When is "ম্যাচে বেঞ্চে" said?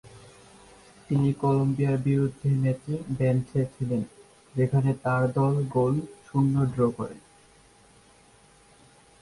2.55-3.61